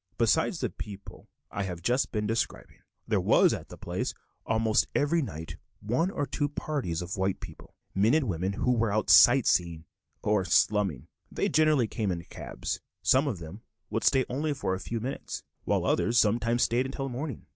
Besides 0.17 0.61
the 0.61 0.71
people 0.71 1.29
I 1.51 1.61
have 1.61 1.83
just 1.83 2.11
been 2.11 2.25
describing, 2.25 2.79
there 3.07 3.21
was 3.21 3.53
at 3.53 3.69
the 3.69 3.77
place 3.77 4.15
almost 4.47 4.87
every 4.95 5.21
night 5.21 5.57
one 5.79 6.09
or 6.09 6.25
two 6.25 6.49
parties 6.49 7.03
of 7.03 7.17
white 7.17 7.39
people, 7.39 7.75
men 7.93 8.15
and 8.15 8.27
women, 8.27 8.53
who 8.53 8.71
were 8.71 8.91
out 8.91 9.11
sight 9.11 9.45
seeing, 9.45 9.85
or 10.23 10.43
slumming. 10.43 11.07
They 11.31 11.49
generally 11.49 11.85
came 11.87 12.11
in 12.11 12.23
cabs; 12.23 12.81
some 13.03 13.27
of 13.27 13.37
them 13.37 13.61
would 13.91 14.03
stay 14.03 14.25
only 14.27 14.53
for 14.55 14.73
a 14.73 14.79
few 14.79 14.99
minutes, 14.99 15.43
while 15.65 15.85
others 15.85 16.17
sometimes 16.17 16.63
stayed 16.63 16.87
until 16.87 17.07
morning. 17.07 17.45